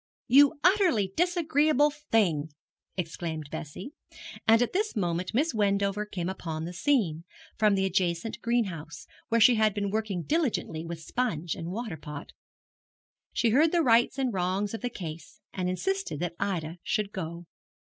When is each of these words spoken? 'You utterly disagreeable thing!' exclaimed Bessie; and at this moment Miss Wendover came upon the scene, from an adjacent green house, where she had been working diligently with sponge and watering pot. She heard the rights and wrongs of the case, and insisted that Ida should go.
'You 0.27 0.57
utterly 0.63 1.13
disagreeable 1.15 1.91
thing!' 1.91 2.49
exclaimed 2.97 3.51
Bessie; 3.51 3.91
and 4.47 4.59
at 4.63 4.73
this 4.73 4.95
moment 4.95 5.35
Miss 5.35 5.53
Wendover 5.53 6.07
came 6.07 6.27
upon 6.27 6.65
the 6.65 6.73
scene, 6.73 7.23
from 7.55 7.73
an 7.73 7.83
adjacent 7.83 8.41
green 8.41 8.63
house, 8.63 9.05
where 9.29 9.39
she 9.39 9.53
had 9.57 9.75
been 9.75 9.91
working 9.91 10.23
diligently 10.23 10.83
with 10.83 11.03
sponge 11.03 11.53
and 11.53 11.69
watering 11.71 12.01
pot. 12.01 12.31
She 13.31 13.51
heard 13.51 13.71
the 13.71 13.83
rights 13.83 14.17
and 14.17 14.33
wrongs 14.33 14.73
of 14.73 14.81
the 14.81 14.89
case, 14.89 15.39
and 15.53 15.69
insisted 15.69 16.19
that 16.19 16.33
Ida 16.39 16.79
should 16.83 17.11
go. 17.11 17.45